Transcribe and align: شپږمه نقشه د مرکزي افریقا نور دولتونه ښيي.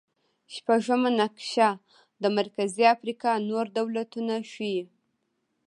شپږمه 0.55 1.09
نقشه 1.19 1.69
د 2.21 2.23
مرکزي 2.37 2.83
افریقا 2.95 3.31
نور 3.49 3.65
دولتونه 3.77 4.33
ښيي. 4.51 4.81